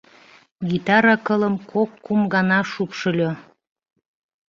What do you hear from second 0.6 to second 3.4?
Гитара кылым кок-кум гана шупшыльо.